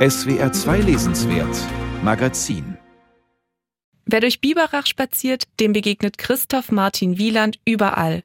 SWR 0.00 0.50
2 0.50 0.78
Lesenswert 0.78 1.54
Magazin 2.02 2.78
Wer 4.06 4.20
durch 4.20 4.40
Biberach 4.40 4.86
spaziert, 4.86 5.44
dem 5.60 5.74
begegnet 5.74 6.16
Christoph 6.16 6.72
Martin 6.72 7.18
Wieland 7.18 7.60
überall. 7.66 8.22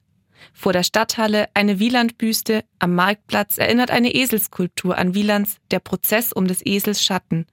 Vor 0.53 0.71
der 0.71 0.83
Stadthalle 0.83 1.49
eine 1.53 1.77
Wielandbüste, 1.77 2.63
am 2.79 2.95
Marktplatz 2.95 3.57
erinnert 3.57 3.91
eine 3.91 4.15
Eselskulptur 4.15 4.97
an 4.97 5.15
Wielands 5.15 5.57
Der 5.69 5.79
Prozess 5.79 6.31
um 6.31 6.47
des 6.47 6.65
Esels 6.65 7.03
Schatten. 7.03 7.45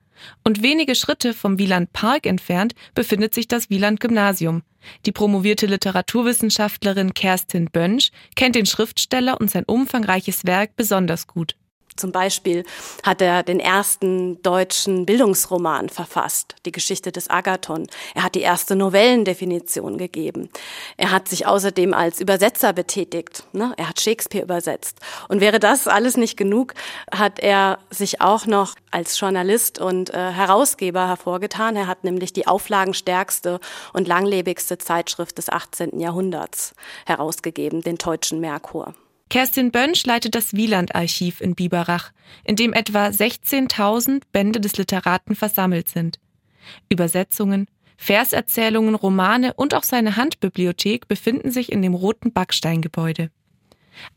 Und 0.44 0.62
wenige 0.62 0.94
Schritte 0.94 1.34
vom 1.34 1.58
Wieland 1.58 1.92
Park 1.92 2.24
entfernt 2.24 2.76
befindet 2.94 3.34
sich 3.34 3.48
das 3.48 3.70
Wieland 3.70 3.98
Gymnasium. 3.98 4.62
Die 5.04 5.10
promovierte 5.10 5.66
Literaturwissenschaftlerin 5.66 7.12
Kerstin 7.14 7.70
Bönsch 7.72 8.12
kennt 8.36 8.54
den 8.54 8.66
Schriftsteller 8.66 9.40
und 9.40 9.50
sein 9.50 9.64
umfangreiches 9.64 10.46
Werk 10.46 10.76
besonders 10.76 11.26
gut. 11.26 11.56
Zum 11.96 12.12
Beispiel 12.12 12.64
hat 13.02 13.20
er 13.20 13.42
den 13.42 13.60
ersten 13.60 14.40
deutschen 14.42 15.06
Bildungsroman 15.06 15.88
verfasst, 15.88 16.54
die 16.64 16.72
Geschichte 16.72 17.12
des 17.12 17.28
Agathon. 17.30 17.86
Er 18.14 18.22
hat 18.22 18.34
die 18.34 18.40
erste 18.40 18.76
Novellendefinition 18.76 19.98
gegeben. 19.98 20.48
Er 20.96 21.10
hat 21.10 21.28
sich 21.28 21.46
außerdem 21.46 21.94
als 21.94 22.20
Übersetzer 22.20 22.72
betätigt. 22.72 23.44
Ne? 23.52 23.74
Er 23.76 23.88
hat 23.88 24.00
Shakespeare 24.00 24.44
übersetzt. 24.44 24.98
Und 25.28 25.40
wäre 25.40 25.58
das 25.58 25.86
alles 25.86 26.16
nicht 26.16 26.36
genug, 26.36 26.74
hat 27.12 27.38
er 27.40 27.78
sich 27.90 28.20
auch 28.20 28.46
noch 28.46 28.74
als 28.90 29.18
Journalist 29.18 29.78
und 29.78 30.10
äh, 30.10 30.32
Herausgeber 30.32 31.08
hervorgetan. 31.08 31.76
Er 31.76 31.86
hat 31.86 32.04
nämlich 32.04 32.32
die 32.32 32.46
auflagenstärkste 32.46 33.60
und 33.92 34.08
langlebigste 34.08 34.78
Zeitschrift 34.78 35.38
des 35.38 35.48
18. 35.48 35.98
Jahrhunderts 35.98 36.74
herausgegeben, 37.06 37.82
den 37.82 37.96
Deutschen 37.96 38.40
Merkur. 38.40 38.94
Kerstin 39.32 39.70
Bönsch 39.70 40.04
leitet 40.04 40.34
das 40.34 40.52
Wieland-Archiv 40.52 41.40
in 41.40 41.54
Biberach, 41.54 42.12
in 42.44 42.54
dem 42.54 42.74
etwa 42.74 43.06
16.000 43.06 44.24
Bände 44.30 44.60
des 44.60 44.76
Literaten 44.76 45.34
versammelt 45.34 45.88
sind. 45.88 46.18
Übersetzungen, 46.90 47.66
Verserzählungen, 47.96 48.94
Romane 48.94 49.54
und 49.54 49.74
auch 49.74 49.84
seine 49.84 50.16
Handbibliothek 50.16 51.08
befinden 51.08 51.50
sich 51.50 51.72
in 51.72 51.80
dem 51.80 51.94
roten 51.94 52.34
Backsteingebäude. 52.34 53.30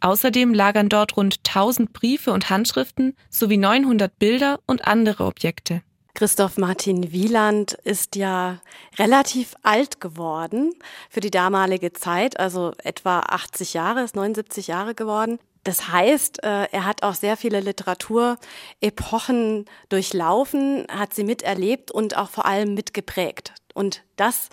Außerdem 0.01 0.53
lagern 0.53 0.89
dort 0.89 1.15
rund 1.15 1.39
1000 1.47 1.93
Briefe 1.93 2.33
und 2.33 2.49
Handschriften 2.49 3.15
sowie 3.29 3.55
900 3.55 4.19
Bilder 4.19 4.59
und 4.65 4.85
andere 4.85 5.27
Objekte. 5.27 5.81
Christoph 6.15 6.57
Martin 6.57 7.11
Wieland 7.11 7.73
ist 7.83 8.15
ja 8.15 8.61
relativ 8.97 9.53
alt 9.63 9.99
geworden 9.99 10.73
für 11.09 11.19
die 11.19 11.29
damalige 11.29 11.91
Zeit, 11.91 12.39
also 12.39 12.71
etwa 12.83 13.19
80 13.19 13.73
Jahre, 13.73 14.01
ist 14.01 14.15
79 14.15 14.67
Jahre 14.67 14.95
geworden. 14.95 15.39
Das 15.65 15.89
heißt, 15.89 16.41
äh, 16.43 16.67
er 16.71 16.85
hat 16.85 17.03
auch 17.03 17.15
sehr 17.15 17.35
viele 17.35 17.59
Literaturepochen 17.59 19.65
durchlaufen, 19.89 20.87
hat 20.89 21.13
sie 21.13 21.25
miterlebt 21.25 21.91
und 21.91 22.15
auch 22.15 22.29
vor 22.29 22.45
allem 22.45 22.75
mitgeprägt. 22.75 23.53
Und 23.73 24.03
das 24.15 24.47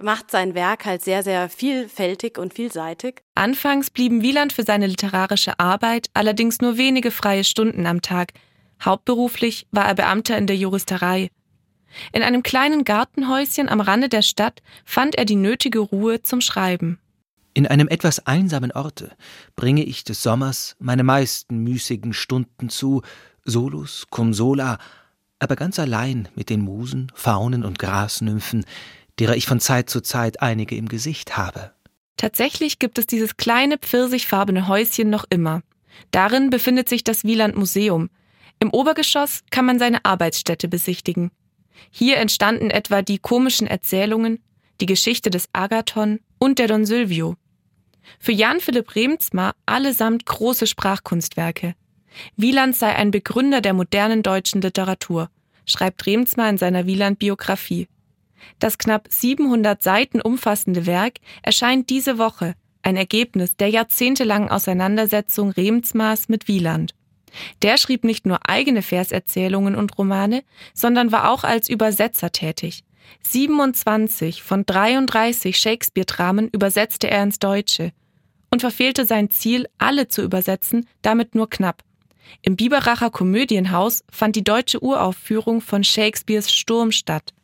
macht 0.00 0.32
sein 0.32 0.56
Werk 0.56 0.84
halt 0.84 1.02
sehr, 1.02 1.22
sehr 1.22 1.48
vielfältig 1.48 2.38
und 2.38 2.54
vielseitig. 2.54 3.22
Anfangs 3.36 3.90
blieben 3.90 4.22
Wieland 4.22 4.52
für 4.52 4.64
seine 4.64 4.88
literarische 4.88 5.60
Arbeit 5.60 6.10
allerdings 6.12 6.60
nur 6.60 6.76
wenige 6.76 7.12
freie 7.12 7.44
Stunden 7.44 7.86
am 7.86 8.02
Tag, 8.02 8.32
Hauptberuflich 8.82 9.66
war 9.70 9.86
er 9.86 9.94
Beamter 9.94 10.36
in 10.38 10.46
der 10.46 10.56
Juristerei. 10.56 11.30
In 12.12 12.22
einem 12.22 12.42
kleinen 12.42 12.84
Gartenhäuschen 12.84 13.68
am 13.68 13.80
Rande 13.80 14.08
der 14.08 14.22
Stadt 14.22 14.62
fand 14.84 15.14
er 15.14 15.24
die 15.24 15.36
nötige 15.36 15.78
Ruhe 15.78 16.22
zum 16.22 16.40
Schreiben. 16.40 16.98
In 17.54 17.68
einem 17.68 17.86
etwas 17.86 18.26
einsamen 18.26 18.72
Orte 18.72 19.12
bringe 19.54 19.84
ich 19.84 20.02
des 20.02 20.22
Sommers 20.22 20.74
meine 20.80 21.04
meisten 21.04 21.58
müßigen 21.58 22.12
Stunden 22.12 22.68
zu, 22.68 23.02
solus 23.44 24.06
cum 24.10 24.34
sola, 24.34 24.78
aber 25.38 25.54
ganz 25.54 25.78
allein 25.78 26.28
mit 26.34 26.50
den 26.50 26.62
Musen, 26.62 27.12
Faunen 27.14 27.64
und 27.64 27.78
Grasnymphen, 27.78 28.64
derer 29.20 29.36
ich 29.36 29.46
von 29.46 29.60
Zeit 29.60 29.88
zu 29.88 30.00
Zeit 30.00 30.42
einige 30.42 30.74
im 30.74 30.88
Gesicht 30.88 31.36
habe. 31.36 31.70
Tatsächlich 32.16 32.78
gibt 32.78 32.98
es 32.98 33.06
dieses 33.06 33.36
kleine 33.36 33.78
pfirsichfarbene 33.78 34.66
Häuschen 34.66 35.10
noch 35.10 35.24
immer. 35.30 35.62
Darin 36.10 36.50
befindet 36.50 36.88
sich 36.88 37.04
das 37.04 37.22
Wieland 37.24 37.56
Museum, 37.56 38.10
im 38.60 38.70
Obergeschoss 38.70 39.42
kann 39.50 39.66
man 39.66 39.78
seine 39.78 40.04
Arbeitsstätte 40.04 40.68
besichtigen. 40.68 41.30
Hier 41.90 42.18
entstanden 42.18 42.70
etwa 42.70 43.02
die 43.02 43.18
komischen 43.18 43.66
Erzählungen, 43.66 44.42
die 44.80 44.86
Geschichte 44.86 45.30
des 45.30 45.48
Agathon 45.52 46.20
und 46.38 46.58
der 46.58 46.68
Don 46.68 46.86
Sylvio. 46.86 47.36
Für 48.18 48.32
Jan 48.32 48.60
Philipp 48.60 48.94
Remzmar 48.94 49.54
allesamt 49.66 50.26
große 50.26 50.66
Sprachkunstwerke. 50.66 51.74
Wieland 52.36 52.76
sei 52.76 52.94
ein 52.94 53.10
Begründer 53.10 53.60
der 53.60 53.72
modernen 53.72 54.22
deutschen 54.22 54.60
Literatur, 54.60 55.30
schreibt 55.66 56.06
Remzmar 56.06 56.48
in 56.48 56.58
seiner 56.58 56.86
Wieland-Biografie. 56.86 57.88
Das 58.58 58.78
knapp 58.78 59.08
700 59.10 59.82
Seiten 59.82 60.20
umfassende 60.20 60.86
Werk 60.86 61.18
erscheint 61.42 61.90
diese 61.90 62.18
Woche, 62.18 62.54
ein 62.82 62.96
Ergebnis 62.96 63.56
der 63.56 63.68
jahrzehntelangen 63.68 64.50
Auseinandersetzung 64.50 65.50
Remzmars 65.50 66.28
mit 66.28 66.46
Wieland. 66.46 66.94
Der 67.62 67.76
schrieb 67.76 68.04
nicht 68.04 68.26
nur 68.26 68.48
eigene 68.48 68.82
Verserzählungen 68.82 69.74
und 69.74 69.96
Romane, 69.98 70.44
sondern 70.72 71.12
war 71.12 71.30
auch 71.30 71.44
als 71.44 71.68
Übersetzer 71.68 72.32
tätig. 72.32 72.84
27 73.22 74.42
von 74.42 74.64
33 74.66 75.56
Shakespeare-Dramen 75.58 76.48
übersetzte 76.48 77.10
er 77.10 77.22
ins 77.22 77.38
Deutsche 77.38 77.92
und 78.50 78.60
verfehlte 78.60 79.04
sein 79.04 79.30
Ziel, 79.30 79.66
alle 79.78 80.08
zu 80.08 80.22
übersetzen, 80.22 80.88
damit 81.02 81.34
nur 81.34 81.50
knapp. 81.50 81.82
Im 82.42 82.56
Biberacher 82.56 83.10
Komödienhaus 83.10 84.04
fand 84.10 84.36
die 84.36 84.44
deutsche 84.44 84.82
Uraufführung 84.82 85.60
von 85.60 85.84
Shakespeares 85.84 86.52
Sturm 86.52 86.92
statt. 86.92 87.34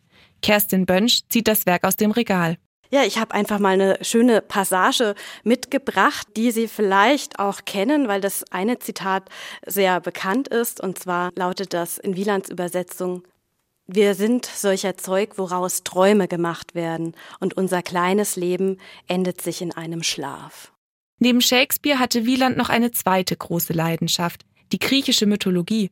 Kerstin 0.42 0.86
Bönsch 0.86 1.22
zieht 1.28 1.48
das 1.48 1.66
Werk 1.66 1.84
aus 1.84 1.96
dem 1.96 2.12
Regal. 2.12 2.56
Ja, 2.92 3.04
ich 3.04 3.18
habe 3.18 3.34
einfach 3.34 3.60
mal 3.60 3.74
eine 3.74 3.98
schöne 4.02 4.42
Passage 4.42 5.14
mitgebracht, 5.44 6.26
die 6.36 6.50
Sie 6.50 6.66
vielleicht 6.66 7.38
auch 7.38 7.64
kennen, 7.64 8.08
weil 8.08 8.20
das 8.20 8.44
eine 8.50 8.80
Zitat 8.80 9.28
sehr 9.64 10.00
bekannt 10.00 10.48
ist. 10.48 10.80
Und 10.80 10.98
zwar 10.98 11.30
lautet 11.36 11.72
das 11.72 11.98
in 11.98 12.16
Wielands 12.16 12.50
Übersetzung, 12.50 13.22
wir 13.92 14.14
sind 14.14 14.46
solcher 14.46 14.96
Zeug, 14.96 15.30
woraus 15.36 15.82
Träume 15.82 16.28
gemacht 16.28 16.76
werden, 16.76 17.16
und 17.40 17.54
unser 17.56 17.82
kleines 17.82 18.36
Leben 18.36 18.78
endet 19.08 19.40
sich 19.40 19.62
in 19.62 19.72
einem 19.72 20.04
Schlaf. 20.04 20.72
Neben 21.18 21.40
Shakespeare 21.40 21.98
hatte 21.98 22.24
Wieland 22.24 22.56
noch 22.56 22.68
eine 22.68 22.92
zweite 22.92 23.36
große 23.36 23.72
Leidenschaft, 23.72 24.44
die 24.70 24.78
griechische 24.78 25.26
Mythologie. 25.26 25.90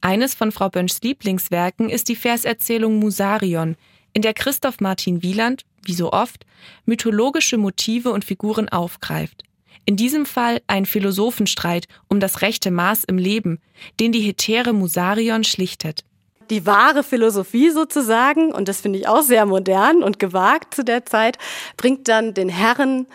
Eines 0.00 0.34
von 0.34 0.50
Frau 0.50 0.68
Bönschs 0.68 1.00
Lieblingswerken 1.02 1.90
ist 1.90 2.08
die 2.08 2.16
Verserzählung 2.16 2.98
Musarion, 2.98 3.76
in 4.12 4.22
der 4.22 4.34
Christoph 4.34 4.80
Martin 4.80 5.22
Wieland, 5.22 5.62
wie 5.84 5.94
so 5.94 6.12
oft, 6.12 6.44
mythologische 6.84 7.58
Motive 7.58 8.10
und 8.10 8.24
Figuren 8.24 8.68
aufgreift. 8.68 9.42
In 9.84 9.96
diesem 9.96 10.26
Fall 10.26 10.60
ein 10.68 10.86
Philosophenstreit 10.86 11.86
um 12.08 12.20
das 12.20 12.42
rechte 12.42 12.70
Maß 12.70 13.04
im 13.04 13.18
Leben, 13.18 13.60
den 13.98 14.12
die 14.12 14.20
Hetäre 14.20 14.72
Musarion 14.72 15.44
schlichtet. 15.44 16.04
Die 16.50 16.66
wahre 16.66 17.02
Philosophie 17.02 17.70
sozusagen, 17.70 18.52
und 18.52 18.68
das 18.68 18.80
finde 18.80 18.98
ich 18.98 19.08
auch 19.08 19.22
sehr 19.22 19.46
modern 19.46 20.02
und 20.02 20.18
gewagt 20.18 20.74
zu 20.74 20.84
der 20.84 21.06
Zeit, 21.06 21.38
bringt 21.76 22.08
dann 22.08 22.34
den 22.34 22.48
Herren 22.48 23.06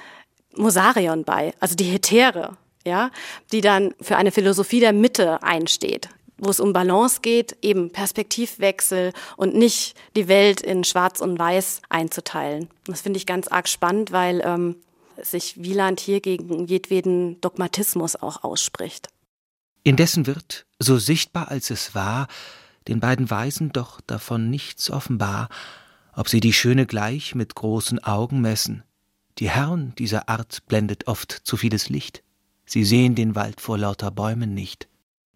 Musarion 0.56 1.24
bei, 1.24 1.54
also 1.60 1.76
die 1.76 1.86
Hetäre, 1.86 2.58
ja, 2.86 3.12
die 3.52 3.62
dann 3.62 3.94
für 4.02 4.18
eine 4.18 4.32
Philosophie 4.32 4.80
der 4.80 4.94
Mitte 4.94 5.44
einsteht 5.44 6.10
wo 6.38 6.50
es 6.50 6.60
um 6.60 6.74
Balance 6.74 7.20
geht, 7.22 7.58
eben 7.62 7.92
Perspektivwechsel 7.92 9.14
und 9.38 9.56
nicht 9.56 9.96
die 10.16 10.28
Welt 10.28 10.62
in 10.62 10.84
Schwarz 10.84 11.20
und 11.22 11.38
Weiß 11.40 11.82
einzuteilen. 11.90 12.70
Das 12.86 13.02
finde 13.02 13.18
ich 13.18 13.26
ganz 13.26 13.48
arg 13.48 13.68
spannend, 13.68 14.12
weil 14.12 14.42
ähm, 14.44 14.76
sich 15.22 15.62
Wieland 15.62 16.00
hier 16.00 16.22
gegen 16.22 16.66
jedweden 16.68 17.42
Dogmatismus 17.42 18.16
auch 18.16 18.44
ausspricht. 18.44 19.10
Indessen 19.84 20.28
wird, 20.28 20.66
so 20.80 20.98
sichtbar 20.98 21.50
als 21.50 21.70
es 21.70 21.96
war, 21.96 22.28
den 22.88 23.00
beiden 23.00 23.30
Weisen 23.30 23.72
doch 23.72 24.02
davon 24.02 24.50
nichts 24.50 24.90
offenbar, 24.90 25.50
ob 26.14 26.30
sie 26.30 26.40
die 26.40 26.54
Schöne 26.54 26.86
gleich 26.86 27.36
mit 27.36 27.56
großen 27.56 28.04
Augen 28.04 28.42
messen. 28.42 28.84
Die 29.40 29.50
Herren 29.50 29.94
dieser 29.98 30.30
Art 30.30 30.66
blendet 30.68 31.08
oft 31.08 31.32
zu 31.32 31.58
vieles 31.58 31.90
Licht. 31.90 32.24
Sie 32.66 32.84
sehen 32.84 33.16
den 33.16 33.36
Wald 33.36 33.62
vor 33.62 33.78
lauter 33.78 34.12
Bäumen 34.12 34.54
nicht. 34.54 34.88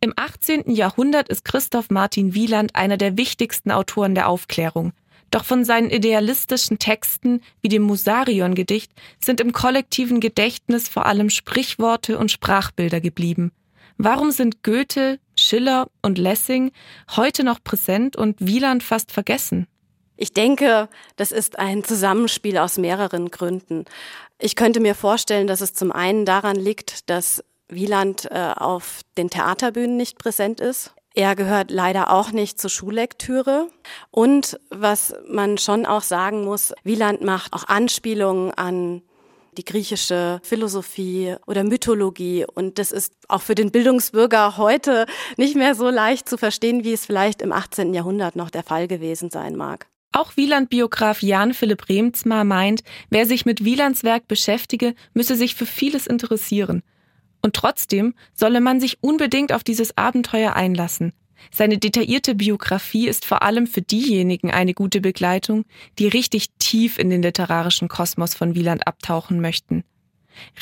Im 0.03 0.13
18. 0.15 0.71
Jahrhundert 0.71 1.29
ist 1.29 1.45
Christoph 1.45 1.91
Martin 1.91 2.33
Wieland 2.33 2.75
einer 2.75 2.97
der 2.97 3.17
wichtigsten 3.17 3.69
Autoren 3.69 4.15
der 4.15 4.29
Aufklärung. 4.29 4.93
Doch 5.29 5.45
von 5.45 5.63
seinen 5.63 5.91
idealistischen 5.91 6.79
Texten 6.79 7.41
wie 7.61 7.69
dem 7.69 7.83
Musarion-Gedicht 7.83 8.91
sind 9.23 9.39
im 9.39 9.53
kollektiven 9.53 10.19
Gedächtnis 10.19 10.89
vor 10.89 11.05
allem 11.05 11.29
Sprichworte 11.29 12.17
und 12.17 12.31
Sprachbilder 12.31 12.99
geblieben. 12.99 13.51
Warum 13.97 14.31
sind 14.31 14.63
Goethe, 14.63 15.19
Schiller 15.37 15.87
und 16.01 16.17
Lessing 16.17 16.71
heute 17.15 17.43
noch 17.43 17.63
präsent 17.63 18.15
und 18.15 18.37
Wieland 18.39 18.81
fast 18.81 19.11
vergessen? 19.11 19.67
Ich 20.17 20.33
denke, 20.33 20.89
das 21.15 21.31
ist 21.31 21.59
ein 21.59 21.83
Zusammenspiel 21.83 22.57
aus 22.57 22.79
mehreren 22.79 23.29
Gründen. 23.29 23.85
Ich 24.39 24.55
könnte 24.55 24.79
mir 24.79 24.95
vorstellen, 24.95 25.45
dass 25.45 25.61
es 25.61 25.75
zum 25.75 25.91
einen 25.91 26.25
daran 26.25 26.55
liegt, 26.55 27.07
dass 27.07 27.43
Wieland 27.71 28.29
äh, 28.31 28.53
auf 28.55 29.01
den 29.17 29.29
Theaterbühnen 29.29 29.97
nicht 29.97 30.17
präsent 30.17 30.59
ist. 30.59 30.93
Er 31.13 31.35
gehört 31.35 31.71
leider 31.71 32.11
auch 32.11 32.31
nicht 32.31 32.59
zur 32.59 32.69
Schullektüre. 32.69 33.67
Und 34.11 34.59
was 34.69 35.13
man 35.27 35.57
schon 35.57 35.85
auch 35.85 36.03
sagen 36.03 36.43
muss, 36.43 36.73
Wieland 36.83 37.21
macht 37.21 37.53
auch 37.53 37.67
Anspielungen 37.67 38.51
an 38.51 39.01
die 39.57 39.65
griechische 39.65 40.39
Philosophie 40.43 41.35
oder 41.45 41.63
Mythologie. 41.63 42.45
Und 42.45 42.79
das 42.79 42.93
ist 42.93 43.13
auch 43.27 43.41
für 43.41 43.55
den 43.55 43.71
Bildungsbürger 43.71 44.55
heute 44.55 45.05
nicht 45.35 45.55
mehr 45.55 45.75
so 45.75 45.89
leicht 45.89 46.29
zu 46.29 46.37
verstehen, 46.37 46.85
wie 46.85 46.93
es 46.93 47.05
vielleicht 47.05 47.41
im 47.41 47.51
18. 47.51 47.93
Jahrhundert 47.93 48.37
noch 48.37 48.49
der 48.49 48.63
Fall 48.63 48.87
gewesen 48.87 49.29
sein 49.29 49.55
mag. 49.55 49.87
Auch 50.13 50.35
Wieland-Biograf 50.35 51.21
Jan 51.21 51.53
Philipp 51.53 51.87
Remzmar 51.87 52.43
meint, 52.43 52.83
wer 53.09 53.25
sich 53.25 53.45
mit 53.45 53.63
Wielands 53.63 54.03
Werk 54.03 54.27
beschäftige, 54.27 54.93
müsse 55.13 55.35
sich 55.35 55.55
für 55.55 55.65
vieles 55.65 56.05
interessieren. 56.05 56.83
Und 57.41 57.55
trotzdem 57.55 58.13
solle 58.33 58.61
man 58.61 58.79
sich 58.79 58.97
unbedingt 59.01 59.51
auf 59.51 59.63
dieses 59.63 59.97
Abenteuer 59.97 60.53
einlassen. 60.53 61.13
Seine 61.49 61.79
detaillierte 61.79 62.35
Biografie 62.35 63.07
ist 63.07 63.25
vor 63.25 63.41
allem 63.41 63.65
für 63.65 63.81
diejenigen 63.81 64.51
eine 64.51 64.73
gute 64.73 65.01
Begleitung, 65.01 65.65
die 65.97 66.07
richtig 66.07 66.51
tief 66.59 66.99
in 66.99 67.09
den 67.09 67.23
literarischen 67.23 67.87
Kosmos 67.87 68.35
von 68.35 68.53
Wieland 68.53 68.85
abtauchen 68.85 69.41
möchten. 69.41 69.83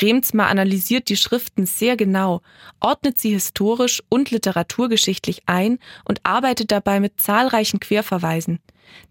Remzma 0.02 0.48
analysiert 0.48 1.10
die 1.10 1.16
Schriften 1.16 1.66
sehr 1.66 1.96
genau, 1.96 2.42
ordnet 2.80 3.20
sie 3.20 3.31
historisch 3.31 4.02
und 4.10 4.31
literaturgeschichtlich 4.31 5.44
ein 5.46 5.78
und 6.06 6.22
arbeitet 6.24 6.72
dabei 6.72 7.00
mit 7.00 7.20
zahlreichen 7.20 7.80
Querverweisen. 7.80 8.60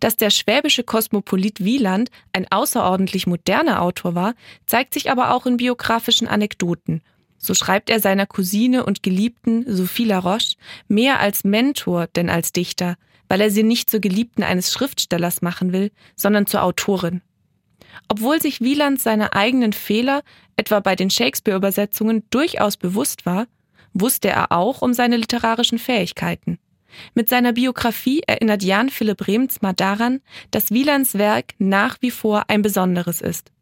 Dass 0.00 0.16
der 0.16 0.30
schwäbische 0.30 0.82
Kosmopolit 0.82 1.62
Wieland 1.62 2.10
ein 2.32 2.50
außerordentlich 2.50 3.28
moderner 3.28 3.82
Autor 3.82 4.16
war, 4.16 4.34
zeigt 4.66 4.94
sich 4.94 5.10
aber 5.10 5.32
auch 5.32 5.46
in 5.46 5.58
biografischen 5.58 6.26
Anekdoten 6.26 7.02
so 7.38 7.54
schreibt 7.54 7.88
er 7.88 8.00
seiner 8.00 8.26
Cousine 8.26 8.84
und 8.84 9.02
Geliebten 9.02 9.64
Sophie 9.66 10.04
Laroche 10.04 10.56
mehr 10.88 11.20
als 11.20 11.44
Mentor 11.44 12.08
denn 12.08 12.28
als 12.28 12.52
Dichter, 12.52 12.96
weil 13.28 13.40
er 13.40 13.50
sie 13.50 13.62
nicht 13.62 13.88
zur 13.90 14.00
Geliebten 14.00 14.42
eines 14.42 14.72
Schriftstellers 14.72 15.42
machen 15.42 15.72
will, 15.72 15.90
sondern 16.16 16.46
zur 16.46 16.62
Autorin. 16.62 17.22
Obwohl 18.08 18.40
sich 18.40 18.60
Wieland 18.60 19.00
seiner 19.00 19.34
eigenen 19.34 19.72
Fehler, 19.72 20.22
etwa 20.56 20.80
bei 20.80 20.96
den 20.96 21.10
Shakespeare-Übersetzungen, 21.10 22.24
durchaus 22.30 22.76
bewusst 22.76 23.26
war, 23.26 23.46
wusste 23.92 24.28
er 24.28 24.52
auch 24.52 24.82
um 24.82 24.92
seine 24.92 25.16
literarischen 25.16 25.78
Fähigkeiten. 25.78 26.58
Mit 27.14 27.28
seiner 27.28 27.52
Biografie 27.52 28.22
erinnert 28.26 28.62
Jan 28.62 28.88
Philipp 28.88 29.26
Remzma 29.26 29.72
daran, 29.72 30.20
dass 30.50 30.70
Wielands 30.70 31.18
Werk 31.18 31.54
nach 31.58 31.98
wie 32.00 32.10
vor 32.10 32.44
ein 32.48 32.62
besonderes 32.62 33.20
ist. 33.20 33.52